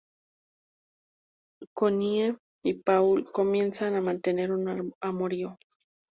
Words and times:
Connie 1.75 2.35
y 2.65 2.73
Paul 2.83 3.31
comienzan 3.31 3.93
a 3.93 4.01
mantener 4.01 4.51
un 4.51 4.95
amorío. 4.99 5.59